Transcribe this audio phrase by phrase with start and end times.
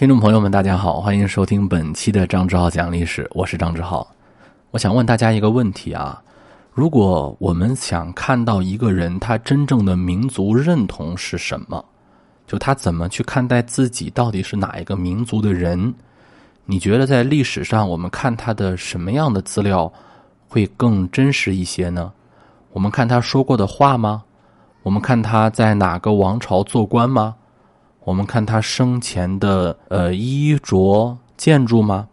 [0.00, 4.10] 听众朋友们，大家好，欢迎收听本期的张志浩讲历史，我是张志浩。
[4.70, 6.22] 我想问大家一个问题啊：
[6.72, 11.84] 如果我们想看到一个人他真正的民族认同是什么，
[12.46, 15.94] 就他怎么去看待自己到底是哪一个民族的人，
[16.64, 19.92] 你觉得在历史上我们看他的什么样的资料
[20.48, 22.10] 会更真实一些呢？
[22.72, 24.22] 我们看他说过的话吗？
[24.82, 27.36] 我们看他在哪个王朝做官吗？
[28.04, 32.08] 我们看他生前的呃衣着、建筑吗？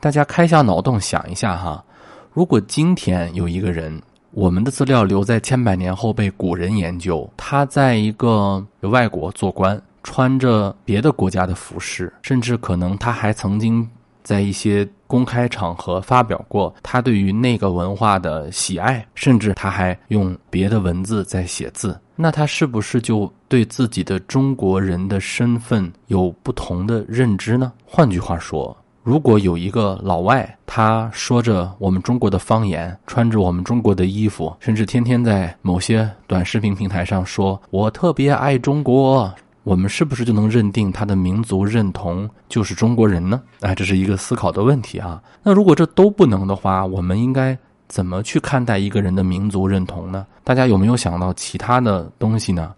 [0.00, 1.84] 大家开下脑洞想一下哈。
[2.32, 4.00] 如果今天有一个人，
[4.30, 13.88] 我们的资料留在千百年后被古人研究，他在一个外国做官，穿着别的国家的服饰，甚至可能他还曾经
[14.22, 21.98] 在一些公开场合发表过他对于那个文化的喜爱，甚至他还用别的文字在写字。
[22.20, 27.72] 那他是不是就对自己的中国人的身份有不同的认知呢？
[27.86, 43.40] 换句话说，如果有一个老外，他说着我们中国的方言，穿着我们中国的衣服，甚至天天在某些短视频平台上说“我特别爱中国”，我们是不是就能认定他的民族认同就是中国人呢？
[43.60, 45.22] 哎，这是一个思考的问题啊。
[45.40, 47.56] 那如果这都不能的话，我们应该。
[47.88, 50.26] 怎么去看待一个人的民族认同呢？
[50.44, 52.74] 大家有没有想到其他的东西呢？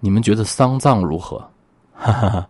[0.00, 1.38] 你们觉得丧葬如何？
[1.96, 2.48] 哈哈，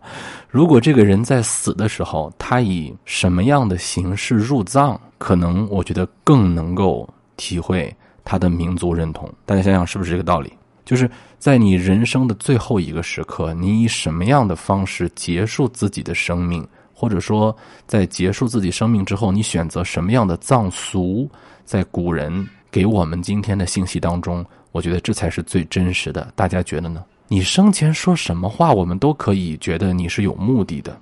[0.49, 9.31] 如果这个人在死的时候，他以什么样的形式入葬，可能我觉得更能够体会他的民族认同。
[9.45, 10.51] 大家想想是不是这个道理？
[10.83, 16.67] 就是在你人生的最后一个时刻，你以什么样的方式结束自己的生命？
[16.97, 21.29] 或者说，在结束自己生命之后，你选择什么样的葬俗，
[21.65, 26.31] 在古人给我们今天的信息当中，我觉得这才是最真实的。
[26.35, 27.03] 大家觉得呢？
[27.27, 30.97] 你生前说什么话，我们都可以觉得你是有目的的，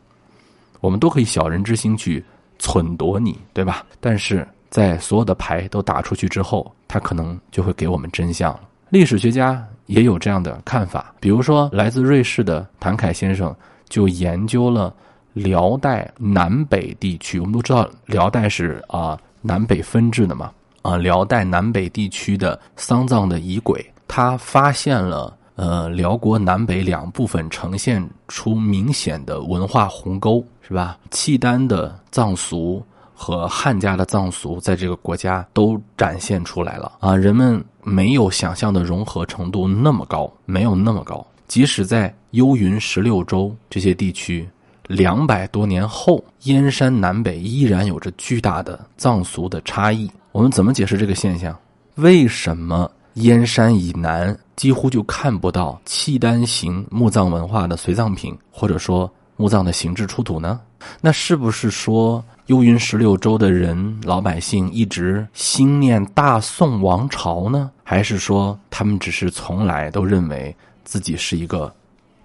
[0.82, 2.24] 我们都可以小人之心去
[2.60, 3.86] 忖夺你，对吧？
[4.00, 8.62] 但是在所有的牌都打出去之后，他可能就会给我们真相了。
[8.90, 13.56] 历史学家也有这样的看法，比如说来自瑞士的谭凯先生
[13.90, 14.92] 就研究了。
[15.34, 20.52] 辽代南北地区，我们都知道辽代是啊南北分治的嘛
[20.84, 30.98] 啊，辽代南北地区的丧葬的仪轨，他发现了呃辽国南北两部分呈现出明显的文化鸿沟，是吧？
[31.10, 32.84] 契丹的葬俗
[33.14, 44.48] 和汉家的葬俗在这个国家都展现出来了啊，人们没有想象的融合程度那么高，没有那么高，即使在幽云十六州这些地区。
[44.88, 50.12] 两百多年后，燕山南北依然有着巨大的藏俗的差异。
[50.32, 51.58] 我们怎么解释这个现象？
[51.96, 60.60] 为什么燕山以南几乎就看不到契丹型墓葬文化的随葬品，或者说墓葬的形制出土呢？
[61.00, 67.72] 那是不是说幽云十六州的人老百姓一直心念大宋王朝呢？
[67.84, 71.74] 还是说他们只是从来都认为自己是一个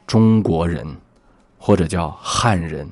[0.07, 0.85] 中国人？
[1.59, 2.89] 或者叫汉人，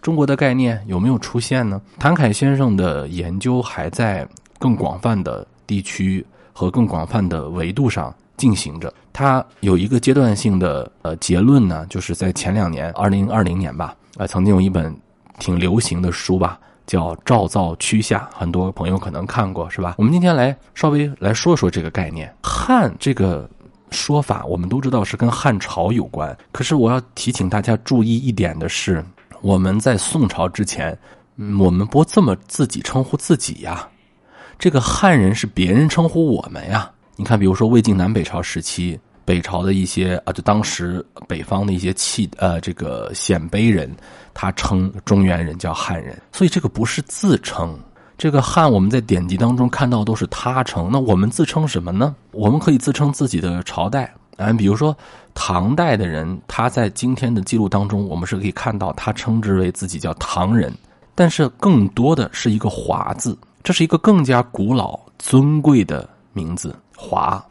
[0.00, 1.80] 中国的概念有没有出现呢？
[1.98, 8.92] 谭凯先生的研究还在更广泛的地区和更广泛的维度上进行着。
[9.12, 14.94] 他有一个阶段性的呃结论呢，就是在前两年，二零二零年吧，啊，曾经有一本
[15.38, 19.94] 挺流行的书吧，叫《赵造屈下》，很多朋友可能看过，是吧？
[19.98, 23.48] 我们今天来稍微来说说这个概念，汉这个。
[23.90, 29.04] 说法我们都知道是跟汉朝有关，可是我要提醒大家注意一点的是，
[29.42, 30.96] 我们在宋朝之前，
[31.58, 33.88] 我们不这么自己称呼自己呀。
[34.58, 36.90] 这个汉人是别人称呼我们呀。
[37.16, 43.94] 你看，比如说魏晋南北朝时期，北朝的一些啊，就当时北方的一些气呃这个鲜卑人，
[44.32, 47.78] 他称中原人叫汉人，所以这个不是自称。
[48.20, 52.14] 这个汉，我们在典籍当中看到都是他称，那我们自称什么呢？
[52.32, 54.94] 我们可以自称自己的朝代，啊，比如说
[55.32, 60.70] 唐代的人，他在今天的记录当中，我们是可以看到他称之为自己叫唐人，
[61.14, 67.42] 但是更多的是一个华字，这是一个更加古老尊贵的名字华，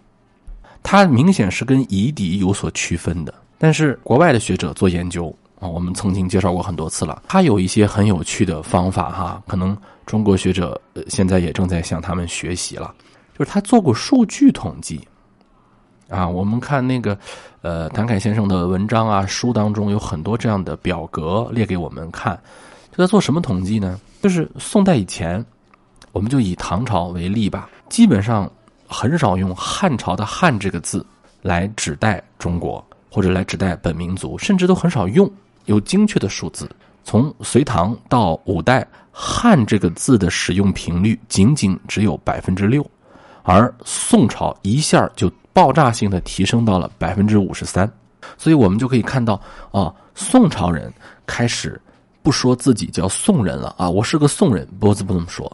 [0.84, 3.34] 它明显是跟夷狄有所区分的。
[3.58, 9.78] 但是国外的学者做研究啊，我们曾经介绍过很多次了，他有一些很有趣的方法哈，可能。
[10.06, 12.92] 中国学者现在也正在向他们学习了，
[13.38, 15.00] 就是他做过数据统计，
[16.10, 17.16] 啊，我们看那个
[17.62, 22.36] 呃谭凯先生的文章啊书当中有很多这样的表格列给我们看，
[22.92, 24.00] 就在做什么统计呢？
[24.24, 25.46] 就是宋代以前，
[26.12, 28.52] 我们就以唐朝为例吧，基本上
[28.88, 31.06] 很少用汉朝的汉这个字
[31.44, 35.32] 来指代中国或者来指代本民族，甚至都很少用。
[35.70, 36.70] 有精确的数字。
[37.04, 42.86] 从隋唐到五代，“汉”这个字的使用频率仅仅只有百分之六，
[43.44, 47.90] 而宋朝一下就爆炸性的提升到了百分之五十三。
[48.38, 49.40] 所以我们就可以看到，
[49.72, 50.92] 啊，宋朝人
[51.26, 51.80] 开始
[52.22, 55.52] 不说自己叫宋人了啊，我是个宋人，脖子不能说，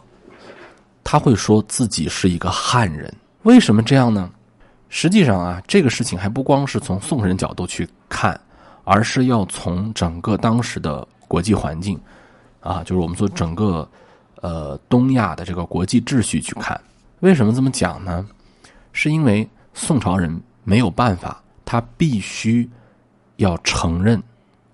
[1.04, 3.12] 他会说自己是一个汉人。
[3.42, 4.30] 为什么这样呢？
[4.88, 8.38] 实际上啊，这个事情还不光是从宋人角度去看，
[8.86, 12.00] 而是要从整个当时的国际环境，
[12.60, 13.86] 啊，就是我们说整个
[14.40, 16.80] 呃东亚的这个国际秩序去看。
[17.20, 18.24] 为什么这么讲呢？
[18.92, 21.42] 是因为宋朝人没有办法。
[21.68, 22.70] 他必须
[23.38, 24.22] 要承认，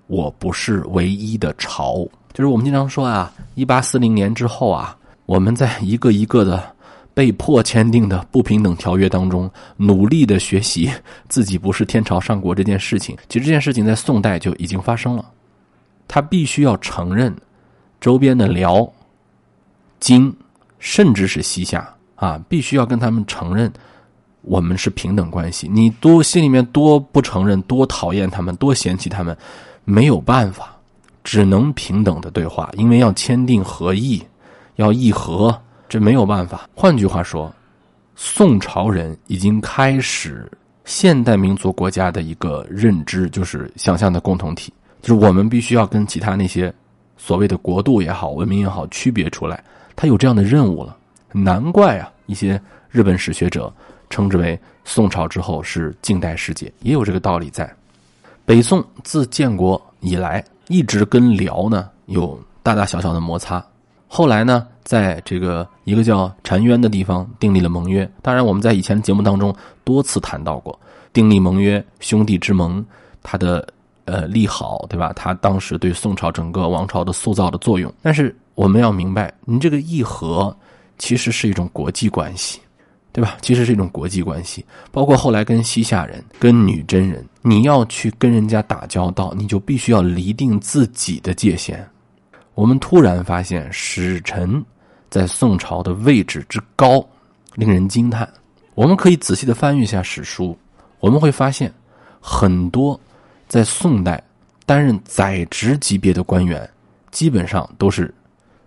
[0.08, 2.06] 我不是唯一的朝。
[2.34, 4.94] 就是我们经常说啊，一八四零年之后啊，
[5.24, 6.71] 我们在一个一个的
[7.14, 10.90] 被迫签订的不平等条约当中，努力的学习
[11.28, 13.16] 自己不是天朝上国这件事情。
[13.28, 15.24] 其实这件事情在宋代就已经发生了。
[16.08, 17.34] 他必须要承认，
[18.00, 18.90] 周边的辽、
[20.00, 20.34] 金，
[20.78, 23.72] 甚至是西夏啊，必须要跟他们承认。
[24.42, 29.36] 我们是平等关系，你多心里面多不承认，多讨厌他们，多嫌弃他们，
[29.84, 30.76] 没有办法，
[31.22, 34.20] 只能平等的对话，因为要签订和议，
[34.74, 35.56] 要议和，
[35.92, 36.66] 这没有办法。
[36.74, 37.54] 换句话说，
[38.16, 40.50] 宋朝人已经开始
[40.86, 44.72] 现代民族国家的一个认知，就是想象的共同体，
[45.02, 46.72] 就是我们必须要跟其他那些
[47.18, 49.62] 所谓的国度也好、文明也好区别出来，
[49.94, 50.96] 他有这样的任务了。
[51.30, 52.58] 难怪啊，一些
[52.90, 53.70] 日本史学者。
[54.08, 57.70] 称之为宋朝之后是近代世界，也有这个道理在。
[58.46, 63.62] 北宋自建国以来，一直跟辽呢有大大小小的摩擦。
[64.06, 68.08] 后来呢，在这个一个叫澶渊的地方订立了盟约。
[68.20, 70.78] 当然，我们在以前的节目当中多次谈到过
[71.12, 72.84] 订立盟约、兄弟之盟，
[73.22, 73.66] 它的
[74.04, 75.12] 呃利好，对吧？
[75.14, 77.92] 它当时对宋朝整个王朝的塑造的作用。
[78.02, 80.54] 但是我们要明白，你这个议和
[80.98, 82.60] 其实是一种国际关系。
[83.14, 83.36] 对吧？
[83.42, 91.86] 其实是一种国际关系，包括后来跟西夏人、跟女真人，你要去跟人家打交道，你就必须要厘定自己的界限。
[92.54, 94.64] 我们突然发现，使臣
[95.12, 97.06] 在宋朝的位置之高，
[97.56, 98.26] 令人惊叹。
[98.74, 100.56] 我们可以仔细的翻阅一下史书，
[101.00, 101.70] 我们会发现，
[102.18, 102.98] 很多
[103.46, 104.24] 在宋代
[104.64, 106.66] 担任宰执级别的官员，
[107.10, 108.12] 基本上都是。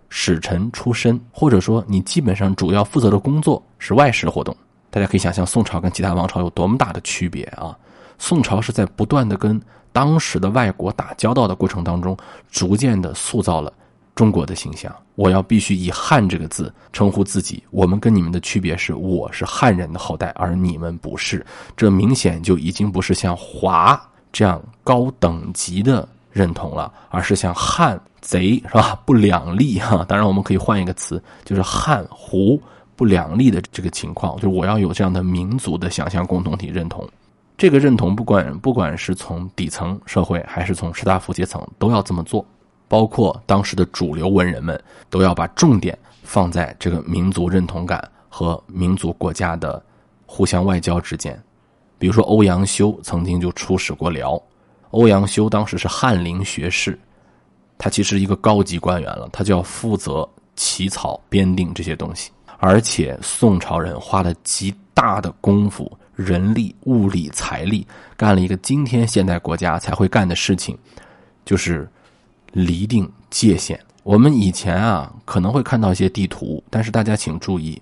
[0.08, 4.56] 使臣出身，或者说你基本上主要负责的工作是外事活动。
[4.88, 7.76] 大家可以想象宋朝跟其他王朝有多么大的区别啊！
[8.16, 9.60] 宋朝是在不断的跟
[9.92, 12.16] 当时的外国打交道的过程当中，
[12.52, 13.70] 逐渐的塑造了
[14.16, 14.92] 中国的形象。
[15.14, 17.62] 我要必须以“汉”这个字称呼自己。
[17.70, 21.46] 我们跟你们的区别是，我是汉人的后代，而你们不是。
[21.76, 23.96] 这明显就已经不是像华
[24.32, 27.96] 这样高等级的认同了，而是像汉。
[28.22, 29.00] 贼是吧？
[29.06, 30.04] 不两立哈。
[30.08, 32.60] 当然，我们可以换一个词，就是汉胡
[32.96, 34.34] 不两立的这个情况。
[34.34, 37.08] 就是我要有这样的民族的想象共同体认同。
[37.56, 42.44] 这个认同，不管不管是从底层社会，还是从士大夫阶层，都要这么做。
[42.88, 44.80] 包括当时的主流文人们，
[45.10, 49.82] 都要把重点放在这个民族认同感和民族国家的
[50.26, 51.40] 互相外交之间。
[51.98, 54.40] 比如说，欧阳修曾经就出使过辽。
[54.90, 56.98] 欧阳修当时是翰林学士。
[57.78, 62.30] 他其实一个高级官员了，他就要负责起草、编定这些东西。
[62.58, 70.76] 而且宋朝人花了极大的功夫、人力、物力、财力，干了一个今天现代国家才会干的事情，
[71.44, 71.86] 就是
[72.56, 73.78] 厘定界限。
[74.02, 77.80] 我们以前啊可能会看到一些地图，但是大家请注意，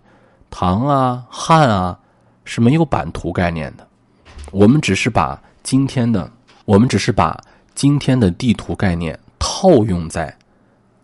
[0.50, 1.96] 唐啊、汉啊
[2.44, 3.86] 是没有版图概念的。
[4.50, 6.28] 我们只是把今天的，
[6.64, 7.40] 我们只是把
[7.74, 9.18] 今天的地图概念。
[9.38, 10.34] 套用在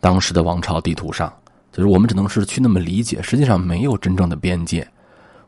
[0.00, 1.31] 当时的王朝地图上，
[1.71, 4.87] 就是我们只能是去那么理解，实际上没有真正的边界。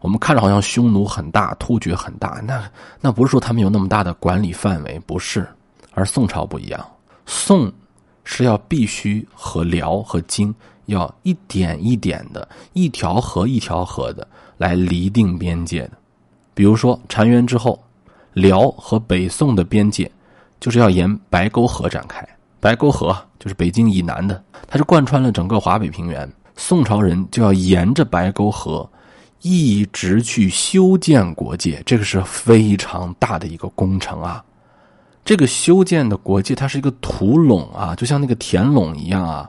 [0.01, 2.63] 我们看着好像匈奴很大，突厥很大，那
[3.01, 5.49] 那不是说他们有那么大的管理范围，不是。
[5.93, 6.87] 而宋朝不一样，
[7.25, 7.73] 宋
[8.25, 10.55] 是要必须和辽和金
[10.87, 14.27] 要一点一点的，一条河一条河的
[14.59, 15.93] 来厘定边界的。
[16.55, 17.83] 比如说澶渊之后，
[18.35, 20.11] 辽和北宋的边界
[20.61, 22.27] 就是要沿白沟河展开。
[22.61, 26.31] 白沟河就是北京以南的，它是贯穿了整个华北平原。
[26.55, 28.89] 宋朝人就要沿着白沟河
[29.41, 34.45] 一直去修建国界，这个是非常大的一个工程啊。
[35.25, 39.49] 这个修建的国界，它是一个土垄啊，就像那个田垄一样啊。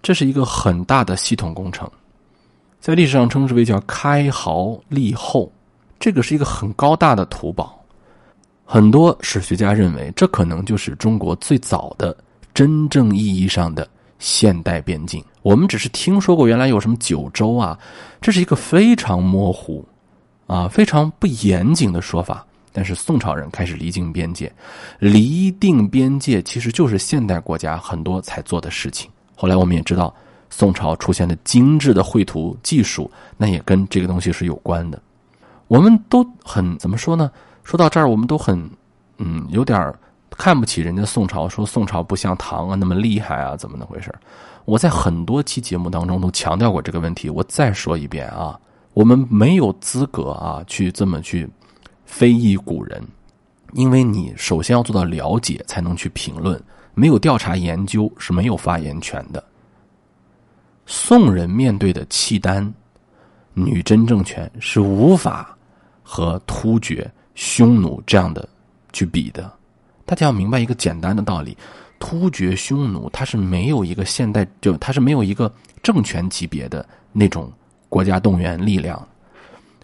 [0.00, 1.90] 这是一个很大的系统工程，
[2.80, 5.50] 在历史上称之为叫开壕立后。
[5.98, 7.84] 这个是一个很高大的土堡。
[8.64, 12.16] 很多史学家认为，这可能就是中国最早的
[12.54, 13.86] 真正意义上的
[14.20, 15.22] 现代边境。
[15.42, 17.76] 我们只是听说过原来有什么九州啊，
[18.20, 19.84] 这是一个非常模糊、
[20.46, 22.46] 啊非常不严谨的说法。
[22.78, 24.52] 但是宋朝人开始离境边界，
[25.00, 29.10] 离定边界其实就是现代国家很多才做的事情。
[29.34, 30.14] 后来我们也知道，
[30.48, 35.02] 宋朝出现的精致的绘图技术，那也跟这个东西是有关的。
[35.66, 37.28] 我们都很怎么说呢？
[37.64, 38.70] 说到这儿，我们都很
[39.16, 39.92] 嗯有点
[40.30, 44.14] 看不起人家宋朝，说宋朝不像唐啊那么厉害啊，怎么那回事？
[44.66, 48.56] 我在很多期节目当中都强调过这个问题，我再说一遍啊，
[48.94, 51.48] 我们没有资格啊去这么去
[52.08, 53.00] 非议古人，
[53.74, 56.60] 因为你首先要做到了解，才能去评论，
[56.94, 59.44] 没有调查研究是没有发言权的。
[60.86, 62.72] 宋人面对的契丹、
[63.52, 65.54] 女真政权是无法
[66.02, 68.48] 和突厥、匈奴这样的
[68.90, 69.52] 去比的，
[70.06, 71.56] 大家要明白一个简单的道理。
[71.98, 77.52] 突厥、匈奴，它是没有一个现代，就它是没有一个政权级别的那种
[77.90, 79.06] 国家动员力量。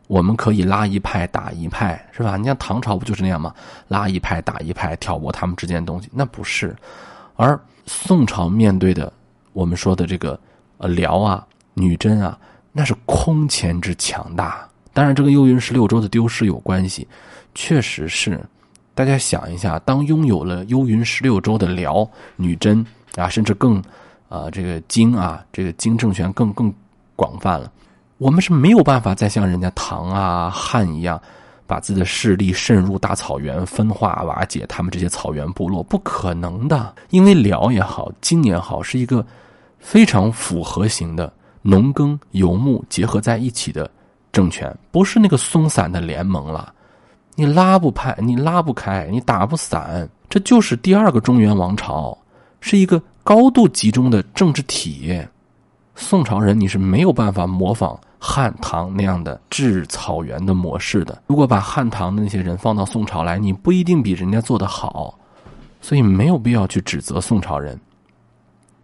[0.06, 2.36] 我们可以拉一派打一派，是吧？
[2.36, 3.54] 你像唐朝不就是那样吗？
[3.88, 6.76] 拉一派打一派，挑拨他们之间的东西，那不是。
[7.36, 9.12] 而宋朝面对的，
[9.52, 10.38] 我们说的这个
[10.78, 12.38] 呃辽啊、女真啊，
[12.72, 14.68] 那是空前之强大。
[14.92, 17.06] 当然，这个幽云十六州的丢失有关系，
[17.54, 18.40] 确实是。
[18.94, 23.82] 大家想一下，当拥有了幽云十六州的辽、女真啊，甚至更，
[24.28, 26.72] 啊，这个金啊，这个金政权更更
[27.16, 27.72] 广泛了，
[28.18, 31.20] 我们是没有办法再像人家唐啊、汉一样，
[31.66, 36.94] 把自己的势力渗入大草原，分化瓦解他们这些草原部落，不可能的。
[37.10, 39.24] 因为辽也好，金也好，是一个
[39.78, 43.90] 非常复合型的农耕游牧结合在一起的
[44.32, 46.72] 政权，不是那个松散的联盟了。
[47.34, 52.16] 你拉不派，你拉不开，你打不散，这就是第二个中原王朝，
[52.60, 55.20] 是一个高度集中的政治体。
[55.96, 61.22] 宋朝人你是没有办法模仿汉唐那样的治草原的模式的。
[61.26, 65.18] 如果把汉唐的那些人放到宋朝来，你不一定比人家做得好，
[65.82, 67.78] 所以没有必要去指责宋朝人。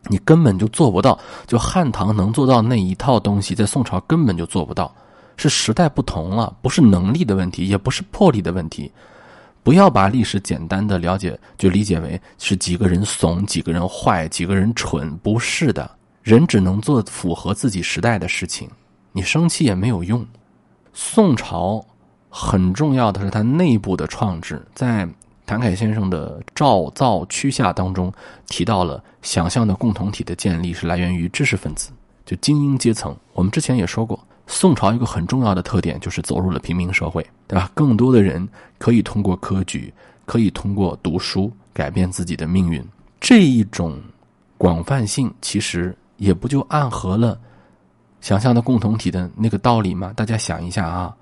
[0.09, 4.95] 你根本就做不到，就汉唐能做到那一套东西，在宋朝根本就做不到。
[5.39, 8.93] 是时代不同了，不是能力的问题，也不是魄力的问题。
[9.63, 15.91] 不要把历史简单的了解就理解为是几个人怂、几个人坏、几个人蠢，不是的。
[16.23, 18.69] 人只能做符合自己时代的事情，
[19.13, 20.25] 你生气也没有用。
[20.93, 21.85] 宋朝
[22.29, 25.09] 很重要的是它内部的创制，在
[25.47, 28.13] 谭凯先生的《赵造区下》当中
[28.47, 31.91] 提到了想象的共同体的建立是来源于知识分子，
[32.25, 33.17] 就精英阶层。
[33.33, 34.19] 我们之前也说过。
[34.47, 37.71] 宋朝一个很重要的特点就是走入了平民社会，对吧？
[37.73, 38.49] 更多的人
[38.79, 42.85] 可以通过科举，可以通过读书改变自己的命运。
[43.21, 43.97] 这一种
[44.59, 47.39] 广泛性，其实也不就暗合了
[48.21, 50.13] 想象的共同体的那个道理吗？
[50.15, 51.15] 大家想一下啊，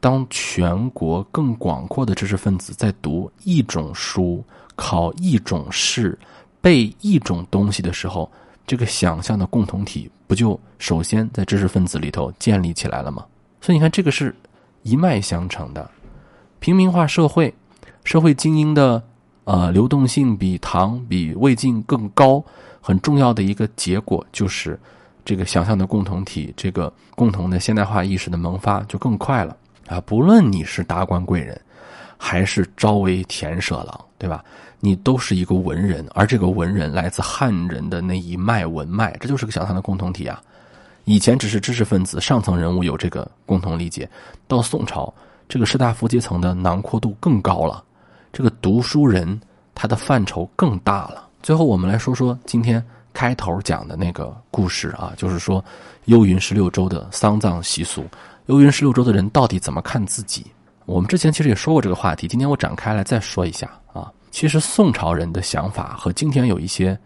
[0.00, 4.44] 当全国更广阔的知识分子在读一种书、
[4.76, 6.18] 考一种试、
[6.60, 8.30] 背一种东西的时候。
[8.66, 13.22] 这个想象的共同体不就首先在知识分子里头建立起来了吗？
[13.60, 14.34] 所以你看，这个是
[14.84, 15.90] 一脉相承的。
[16.60, 17.52] 平民化社会，
[18.04, 19.02] 社会精英的
[19.44, 22.42] 呃流动性比唐、比魏晋更高，
[22.80, 24.80] 很重要的一个结果就是
[25.24, 30.00] 这个想象的共同体，这个共同的现代化意识的萌发就更快了啊！
[30.02, 31.58] 不论你是达官贵人，
[32.16, 34.44] 还是朝为田舍郎，对吧？
[34.80, 40.42] 你都是一个文人，而这个文人来自汉人的那一脉文脉，这就是个想象的共同体啊。
[41.06, 44.08] 以前只是知识分子、上层人物有这个共同理解，
[44.46, 45.12] 到宋朝，
[45.48, 47.82] 这个士大夫阶层的囊括度更高了，
[48.30, 49.40] 这个读书人
[49.74, 51.28] 他的范畴更大了。
[51.42, 55.64] 最后，我们来说说今天开头讲的那个故事啊，就是说
[56.04, 58.04] 幽云十六州的丧葬习俗，
[58.46, 60.44] 幽云十六州的人到底怎么看自己？
[60.84, 64.12] 我们之前其实也说过这个话题，今天我展开来再说一下啊。
[64.30, 66.98] 其实宋朝人的想法和今天有一些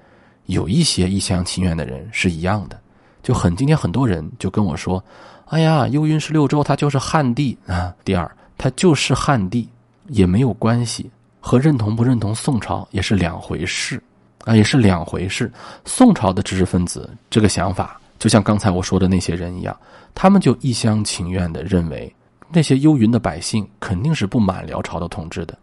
[0.47, 2.81] 有一些一厢情愿的人是一样的，
[3.23, 5.05] 就很今天很多人就跟我说
[5.47, 9.69] ：“哎呀，幽云十六州它就是汉地啊。”第二，它就是汉地
[10.09, 14.03] 也没有关系，和认同不认同宋朝也是两回事
[14.45, 15.51] 啊，也是两回事。
[15.85, 19.77] 宋朝的知识分子这个想法，就像刚才我说的那些人一样，
[20.15, 22.13] 他们就一厢情愿的认为
[22.51, 25.57] 那些幽云的百姓肯定是不满辽朝的统治的。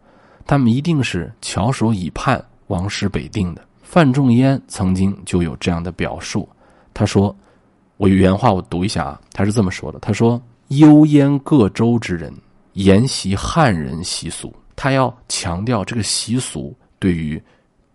[0.46, 3.62] 他们一定是翘首以盼王师北定的。
[3.82, 6.48] 范仲淹曾经就有这样的表述，
[6.94, 7.36] 他说
[7.98, 12.34] ：“我原话我读一下啊，他是这么说的：他说，幽燕各州之人
[12.74, 17.42] 沿袭汉人习俗，他要强调这个习俗对于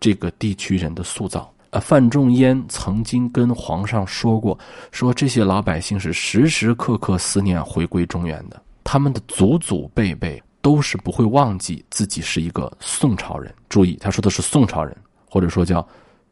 [0.01, 1.49] 这个地区人的塑造。
[1.69, 4.59] 呃，范仲淹曾经跟皇上说过，
[4.91, 13.55] 说这些老百姓是时时刻刻思念回归中原的，他们的祖祖辈辈都是不会忘记自己是一个宋朝人。
[13.69, 14.93] 注意，他说的是宋朝人，
[15.29, 15.87] 或者说叫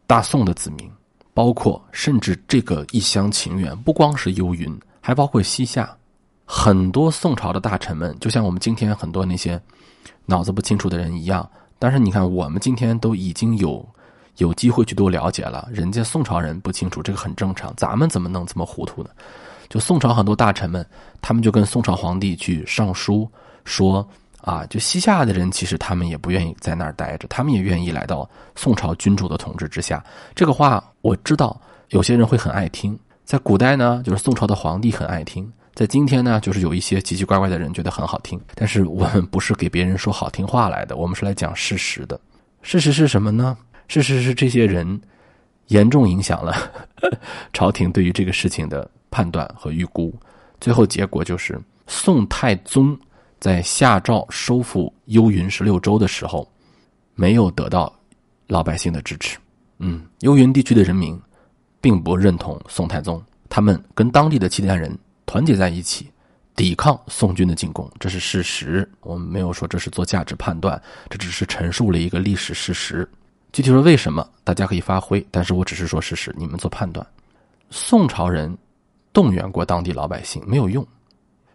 [0.05, 0.91] 大宋的子民，
[1.33, 5.89] 包括甚至这个一厢情愿，不光是幽云，还包括西夏
[6.43, 9.57] 很多宋朝的大臣们，就像我们今天很多那些
[10.25, 11.49] 脑子不清楚的人一样。
[11.79, 13.83] 但是你看，我们今天都已经有。
[14.37, 19.09] 有机会去多了解了，人家宋朝人不清楚这个很正常，咱们怎么能这么糊涂呢？
[19.67, 20.85] 就宋朝很多大臣们，
[21.19, 23.29] 他们就跟宋朝皇帝去上书
[23.65, 24.07] 说
[24.39, 30.01] 啊，就西夏的人其实他们也不愿意在那儿待着，他们也愿意来到宋朝君主的统治之下。
[30.33, 31.59] 这个话我知道，
[31.89, 38.37] 有些人会很爱听，在古代呢，就是宋朝的皇帝很爱听，在今天呢，就是有一些奇奇怪怪的人觉得很好听。
[38.53, 42.19] 但是我们不是给别人说好听话来的，我们是来讲事实的。
[42.61, 43.57] 事实是什么呢？
[43.87, 44.99] 事实是，这些人
[45.67, 46.53] 严重影响了
[47.53, 50.13] 朝廷对于这个事情的判断和预估。
[50.59, 51.57] 最后结果就是，
[51.87, 52.99] 宋太宗
[53.39, 56.45] 在下诏收复幽云十六州的时候，
[57.15, 57.97] 没有得到
[58.47, 59.37] 老百姓的支持。
[59.77, 61.17] 嗯，幽云地区的人民
[61.79, 64.93] 并不认同宋太宗，他们跟当地的契丹人
[65.29, 66.11] 团结在一起，
[66.55, 68.89] 抵抗宋军的进攻，这是事实。
[69.01, 73.07] 我们没有说这是做价值判断，这只是陈述了一个历史事实。
[73.53, 77.05] 具体说为什么，大家可以发挥，但是我只是说事实，你们做判断。
[77.69, 78.57] 宋朝人
[79.13, 80.83] 动员过当地老百姓没有用，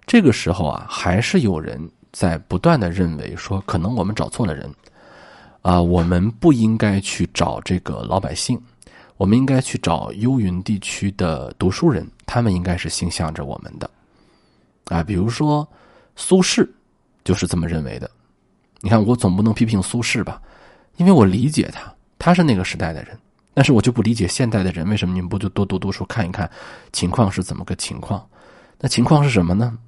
[0.07, 1.76] 这个时候啊，还是有人
[2.12, 4.73] 在不断的认为说，可能我们找错了人，
[5.62, 8.57] 啊，我们不应该去找这个老百姓，
[9.16, 13.90] 我们应该去找幽云地区的读书人，他们应该是心向着我们的，
[14.87, 15.66] 啊，比如说
[16.16, 16.69] 苏轼
[17.25, 18.11] 就是这么认为的。
[18.81, 20.40] 你看，我总不能批评苏轼吧？
[20.97, 23.19] 因为我理解他，他是那个时代的人，
[23.54, 26.51] 但是我就不理解现代的人为什么你们不就多读读书看一看
[26.92, 28.25] 情况是怎么个情况？
[28.79, 29.79] 那情况是什么呢？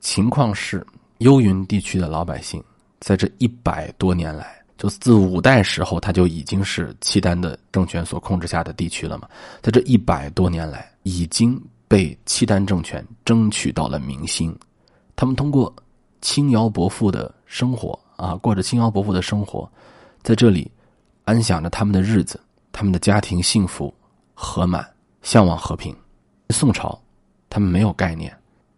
[0.00, 0.86] 情况是
[1.18, 2.62] 幽云地区的老百姓
[3.00, 9.26] 在这一百多年来，就自五代时候他就已经是契丹的政权所控制下的地区了嘛，
[9.62, 11.58] 在这一百多年来已经
[11.92, 14.58] 被契丹政权争取到了民心，
[15.14, 15.70] 他们通过
[16.22, 19.70] 轻徭薄赋的生活啊，过着轻徭薄赋的生活。
[20.22, 20.72] 在这里，
[21.26, 22.40] 安享着他们的日子，
[22.72, 23.92] 他们的家庭幸福、
[24.32, 25.94] 和满，向往和平。
[26.48, 26.98] 宋朝，
[27.50, 28.34] 他们没有概念，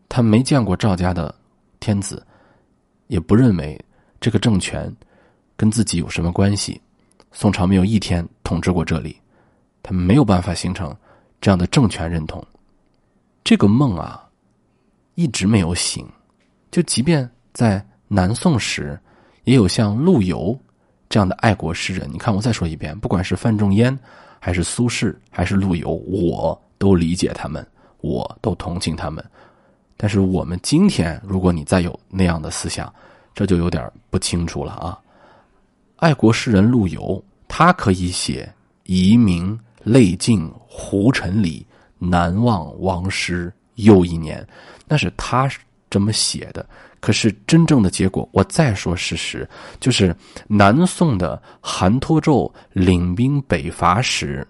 [0.09, 1.33] 他们没见过赵家的
[1.79, 2.21] 天子，
[3.07, 3.81] 也不认为
[4.21, 4.93] 这个政权
[5.57, 6.81] 跟自己有什么关系。
[7.31, 9.17] 宋朝没有一天统治过这里，
[9.85, 10.93] 他们没有办法形成
[11.41, 12.45] 这样的政权认同。
[13.45, 14.27] 这个梦啊，
[15.15, 16.05] 一直没有醒。
[16.71, 18.99] 就即便在南宋时，
[19.45, 20.59] 也有像陆游。
[21.11, 23.97] 这样的爱国诗人，你看，我再说一遍，不管是范仲淹，
[24.41, 27.65] 还是苏轼，还是陆游，我都理解他们，
[28.01, 29.25] 我都同情他们。
[29.97, 32.93] 但是我们今天，如果你再有那样的思想，
[33.35, 34.99] 这就有点不清楚了啊。
[35.97, 38.53] 爱国诗人陆游，他可以写
[38.85, 41.65] “遗民泪尽胡尘里，
[41.99, 44.47] 难忘王师又一年”，
[44.89, 45.49] 那是他
[45.89, 46.67] 这么写的。
[47.01, 49.47] 可是真正的结果，我再说事实，
[49.79, 50.17] 就是
[50.49, 54.47] 南宋的韩托胄领兵北伐时，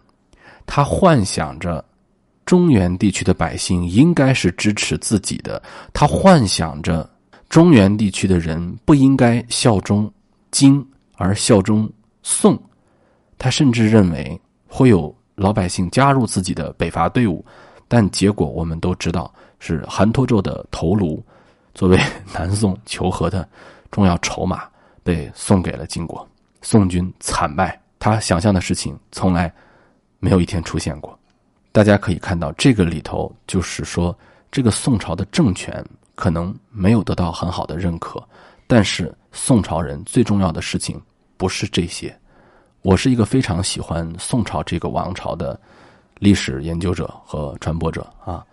[0.65, 1.85] 他幻想着
[2.47, 5.61] 中原地区的百姓应该是支持自己的，
[5.93, 7.11] 他幻想着
[7.49, 10.09] 中原地区的人不应该效忠
[10.53, 11.91] 金而效忠
[12.23, 12.57] 宋，
[13.37, 17.45] 他甚至认为会有老百姓加入自己的北伐队伍，
[17.89, 21.23] 但结果我们都知道是韩托胄的头颅。
[21.75, 21.99] 作为
[22.33, 23.49] 南宋求和的
[23.91, 24.63] 重要筹码，
[25.03, 26.25] 被送给了金国，
[26.63, 27.81] 宋军惨败。
[27.99, 29.53] 他想象的事情从来
[30.21, 31.19] 没有一天出现过。
[31.73, 34.17] 大家可以看到，这个里头就是说，
[34.53, 38.23] 这个宋朝的政权可能没有得到很好的认可，
[38.69, 41.03] 但是宋朝人最重要的事情
[41.37, 42.17] 不是这些。
[42.85, 45.59] 我是一个非常喜欢宋朝这个王朝的
[46.19, 48.45] 历史研究者和传播者啊。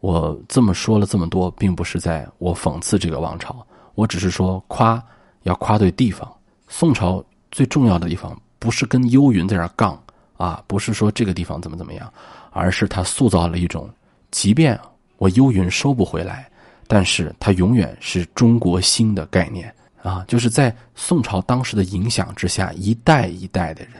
[0.00, 5.02] 我这么说了这么多，并不是在我讽刺这个王朝，我只是说夸
[5.44, 6.30] 要夸对地方。
[6.68, 9.98] 宋朝最重要的地方不是跟幽云在这杠
[10.36, 12.12] 啊，不是说这个地方怎么怎么样，
[12.50, 13.88] 而是它塑造了一种，
[14.30, 14.78] 即便
[15.16, 16.46] 我幽云收不回来，
[16.86, 23.92] 但是它永远是中国心的概念啊，就是在宋朝当时的影响之下，一代一代的人。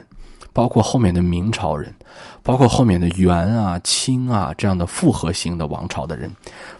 [0.55, 1.91] 包括后面的明朝人，
[2.43, 6.31] 包括后面的元啊、清啊这样的复合型的王朝的人，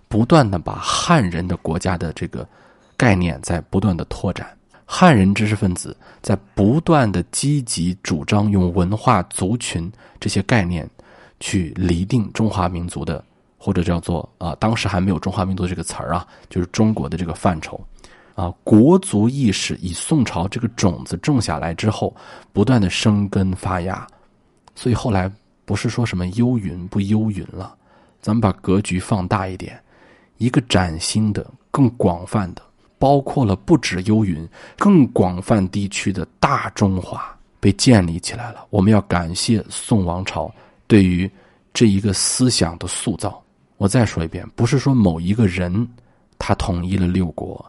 [0.08, 2.48] 不断的把汉人的国家的这个
[2.96, 4.48] 概念在不断的拓展。
[4.86, 10.88] 汉人知识分子在不断的积极主张用文化族群这些概念
[11.40, 13.26] 去厘定中华民族的，
[13.58, 17.84] 或者叫做啊，当时还没有中华民族这个词儿啊，就是中国的这个范畴。
[18.36, 22.16] 啊，国族意识以宋朝这个种子种下来之后，
[22.52, 24.08] 不断的生根发芽，
[24.74, 25.32] 所以后来
[25.66, 27.76] 不是说什么幽云不幽云了，
[28.22, 29.80] 咱们把格局放大一点，
[30.40, 32.62] 一个崭新的、更广泛的，
[32.98, 38.66] 包括了不止幽云、更广泛地区的大中华被建立起来了。
[38.72, 40.52] 我们要感谢宋王朝
[40.88, 41.30] 对于
[41.72, 43.40] 这一个思想的塑造。
[43.78, 45.88] 我再说一遍，不是说某一个人
[46.40, 47.64] 他统一了六国。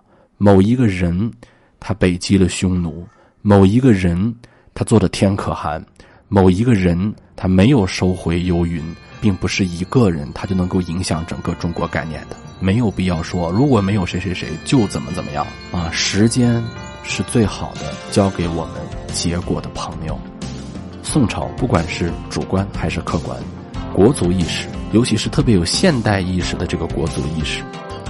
[0.44, 1.32] 某一个人，
[1.80, 3.02] 他北击了匈奴；
[3.40, 4.34] 某一个人，
[4.74, 5.80] 他做的天可汗；
[6.28, 8.84] 某一个人，他没有收回幽云，
[9.22, 12.36] 并不是一个人他就能够影响整个中国概念的。
[12.60, 15.90] 没有必要说，如果没有谁谁谁，就怎么怎么样啊！
[15.90, 16.62] 时间
[17.04, 18.74] 是最好的教给我们
[19.14, 20.20] 结果的朋友。
[21.02, 23.42] 宋朝不管是主观还是客观，
[23.94, 27.64] 国族意识，尤其是特别有现代意识的这个国族意识。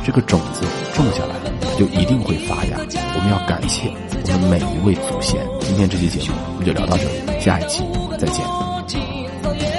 [0.04, 2.78] 这个种子种下来，它就一定会发芽。
[3.16, 3.90] 我们要感谢
[4.32, 5.40] 我们每一位祖先。
[5.60, 7.82] 今天这期节目我们就聊到这里，下一期
[8.18, 9.73] 再见。